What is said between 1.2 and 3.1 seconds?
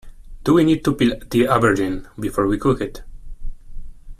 the aubergine before we cook it?